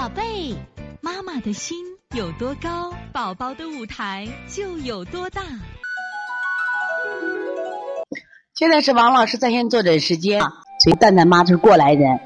[0.00, 0.56] 宝贝，
[1.02, 1.76] 妈妈的心
[2.16, 5.42] 有多高，宝宝的舞台就有多大。
[8.54, 10.40] 现在是王老师在线坐诊时间，
[10.82, 12.18] 所以蛋蛋妈是过来人。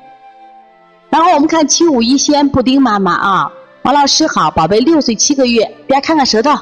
[1.11, 6.53] 然后我们看七五一仙布丁妈妈啊，王老师好，宝贝六岁七个月，大家看看舌头，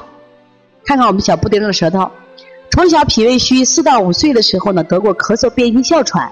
[0.83, 2.09] 看看我们小布丁的舌头。
[2.71, 6.31] 从小脾胃虚，四到五岁的时候呢，得过咳嗽、变性哮喘，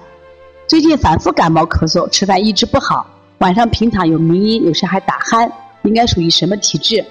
[0.66, 3.06] 最近反复感冒咳嗽，吃饭一直不好，
[3.42, 5.50] 晚上平躺有鸣音，有时还打鼾，
[5.82, 7.04] 应该属于什么体质？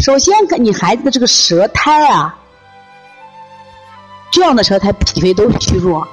[0.00, 2.38] 首先，你孩子的这个舌苔啊，
[4.30, 6.06] 这样的舌苔脾胃都虚弱，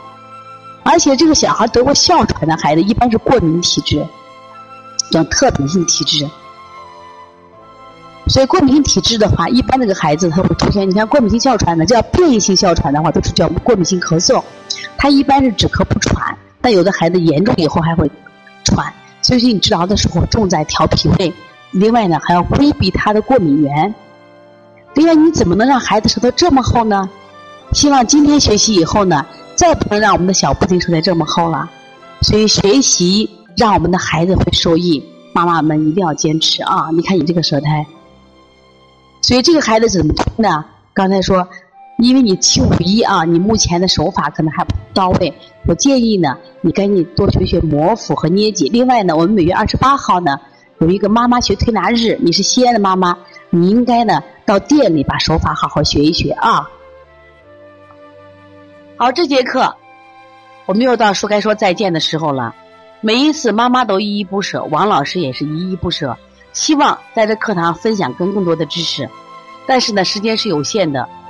[0.84, 4.02] 而且这个小孩得过哮喘的孩子一般是过敏体质，
[5.12, 6.26] 叫特敏性体质。
[8.30, 14.42] 所以过敏性体质的话，一般这个孩子他会出现，你看过敏性哮喘的叫变异性哮喘的话，都是叫过敏性咳嗽，
[14.98, 18.10] 他一般是只咳不喘，但有的孩子严重以后还会
[18.64, 18.94] 喘。
[19.30, 21.32] 所以说你治疗的时候重在调脾胃，
[21.70, 23.94] 另外呢还要规避他的过敏源。
[24.96, 27.08] 另外你怎么能让孩子舌头这么厚呢？
[27.72, 29.24] 希望今天学习以后呢，
[29.56, 31.70] 再不能让我们的小布丁舌苔这么厚了。
[32.22, 36.90] 所以学习让我们的孩子会受益，妈妈们一定要坚持啊！
[36.92, 37.86] 你看你这个舌苔。
[39.22, 40.66] 所以这个孩子怎么推呢？
[40.92, 41.48] 刚才说，
[42.00, 45.34] 因为你七五一啊，你目前的手法可能还不到位。
[45.68, 48.70] 我建议呢，你赶紧多学学摩腹和捏脊。
[48.70, 50.40] 另外呢，我们每月二十八号呢
[50.80, 53.18] 有一个妈妈学推拿日，你是西安的妈妈，
[53.50, 56.70] 你应该呢到店里把手法好好学一学啊。
[58.96, 59.76] 好，这节课
[60.66, 62.56] 我们又到说该说再见的时候了。
[63.02, 66.18] 每一次妈妈都依依不舍，王老师也是依依不舍。
[66.54, 69.10] 希望在这课堂分享更更多的知识，
[69.68, 71.08] 但是呢，时间是有限的。